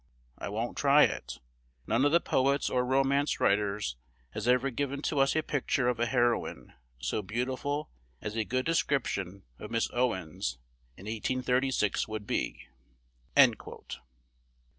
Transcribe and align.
I 0.39 0.49
won't 0.49 0.79
try 0.79 1.03
it. 1.03 1.37
None 1.85 2.05
of 2.05 2.11
the 2.11 2.19
poets 2.19 2.71
or 2.71 2.83
romance 2.83 3.39
writers 3.39 3.97
has 4.31 4.47
ever 4.47 4.71
given 4.71 5.03
to 5.03 5.19
us 5.19 5.35
a 5.35 5.43
picture 5.43 5.87
of 5.87 5.99
a 5.99 6.07
heroine 6.07 6.73
so 6.97 7.21
beautiful 7.21 7.91
as 8.19 8.35
a 8.35 8.43
good 8.43 8.65
description 8.65 9.43
of 9.59 9.69
Miss 9.69 9.91
Owens 9.93 10.57
in 10.97 11.03
1836 11.05 12.07
would 12.07 12.25
be." 12.25 12.67